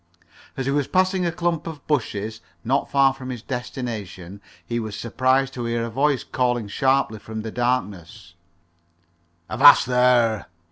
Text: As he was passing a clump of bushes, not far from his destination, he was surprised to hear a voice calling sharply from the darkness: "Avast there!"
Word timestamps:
As 0.57 0.65
he 0.65 0.71
was 0.71 0.87
passing 0.87 1.27
a 1.27 1.31
clump 1.31 1.67
of 1.67 1.85
bushes, 1.85 2.41
not 2.65 2.89
far 2.89 3.13
from 3.13 3.29
his 3.29 3.43
destination, 3.43 4.41
he 4.65 4.79
was 4.79 4.95
surprised 4.95 5.53
to 5.53 5.65
hear 5.65 5.83
a 5.85 5.91
voice 5.91 6.23
calling 6.23 6.67
sharply 6.67 7.19
from 7.19 7.43
the 7.43 7.51
darkness: 7.51 8.33
"Avast 9.47 9.85
there!" 9.85 10.47